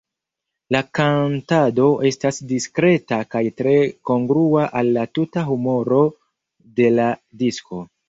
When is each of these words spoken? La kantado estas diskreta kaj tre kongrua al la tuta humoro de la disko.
La 0.75 0.79
kantado 0.99 1.85
estas 2.11 2.41
diskreta 2.53 3.21
kaj 3.35 3.43
tre 3.63 3.77
kongrua 4.13 4.67
al 4.83 4.93
la 4.99 5.07
tuta 5.21 5.47
humoro 5.55 6.05
de 6.85 6.95
la 7.01 7.11
disko. 7.47 7.85